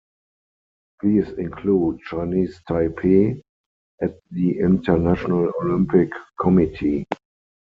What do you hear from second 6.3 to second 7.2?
Committee.